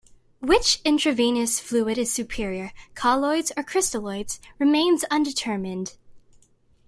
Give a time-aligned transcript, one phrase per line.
[0.39, 5.95] Which intravenous fluid is superior, colloids or crystalloids, remains undetermined.